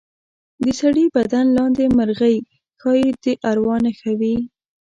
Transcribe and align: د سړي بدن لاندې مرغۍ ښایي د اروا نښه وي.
د 0.63 0.65
سړي 0.79 1.05
بدن 1.15 1.45
لاندې 1.57 1.83
مرغۍ 1.97 2.37
ښایي 2.81 3.09
د 3.23 3.25
اروا 3.49 3.75
نښه 3.85 4.11
وي. 4.19 4.35